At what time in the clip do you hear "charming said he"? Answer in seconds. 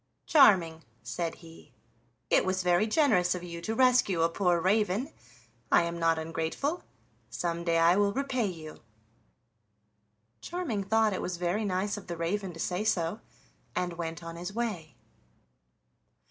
0.25-1.73